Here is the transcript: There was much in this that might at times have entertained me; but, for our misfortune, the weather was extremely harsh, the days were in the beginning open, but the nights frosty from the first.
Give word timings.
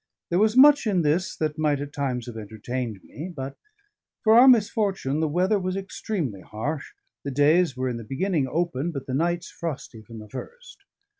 There 0.31 0.39
was 0.39 0.57
much 0.57 0.87
in 0.87 1.03
this 1.03 1.35
that 1.37 1.59
might 1.59 1.79
at 1.79 1.93
times 1.93 2.25
have 2.25 2.35
entertained 2.35 3.01
me; 3.03 3.29
but, 3.29 3.55
for 4.23 4.33
our 4.33 4.47
misfortune, 4.47 5.19
the 5.19 5.27
weather 5.27 5.59
was 5.59 5.75
extremely 5.75 6.41
harsh, 6.41 6.93
the 7.23 7.29
days 7.29 7.77
were 7.77 7.87
in 7.87 7.97
the 7.97 8.03
beginning 8.03 8.47
open, 8.47 8.89
but 8.91 9.05
the 9.05 9.13
nights 9.13 9.51
frosty 9.51 10.01
from 10.01 10.17
the 10.17 10.29
first. 10.29 10.79